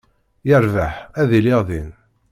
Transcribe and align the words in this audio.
Yerbeḥ, 0.47 0.93
ad 1.21 1.29
iliɣ 1.37 1.61
din. 1.69 1.89